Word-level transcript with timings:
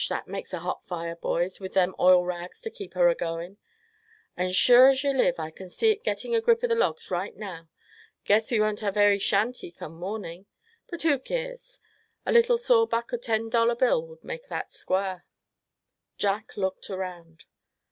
that 0.09 0.27
makes 0.27 0.51
a 0.51 0.57
hot 0.57 0.83
fire, 0.83 1.15
boys, 1.15 1.59
with 1.59 1.75
them 1.75 1.93
oil 1.99 2.25
rags 2.25 2.59
to 2.59 2.71
keep 2.71 2.95
her 2.95 3.07
a 3.07 3.13
goin'. 3.13 3.59
And 4.35 4.55
sure 4.55 4.87
as 4.89 5.03
yuh 5.03 5.11
live 5.13 5.35
I 5.39 5.51
c'n 5.51 5.69
see 5.69 5.91
it 5.91 6.03
getting 6.03 6.33
a 6.33 6.41
grip 6.41 6.63
o' 6.63 6.67
the 6.67 6.73
logs 6.73 7.11
right 7.11 7.35
now. 7.37 7.69
Guess 8.25 8.49
we 8.49 8.59
won't 8.59 8.79
hev 8.79 8.97
airy 8.97 9.19
shanty, 9.19 9.69
come 9.69 9.93
morning. 9.93 10.47
But 10.89 11.03
who 11.03 11.19
keers. 11.19 11.79
A 12.25 12.31
little 12.31 12.57
saw 12.57 12.87
buck 12.87 13.13
o' 13.13 13.17
a 13.17 13.19
ten 13.19 13.47
dollar 13.47 13.75
bill 13.75 14.07
wud 14.07 14.23
make 14.23 14.47
that 14.47 14.73
squar." 14.73 15.23
Jack 16.17 16.57
looked 16.57 16.89
around. 16.89 17.45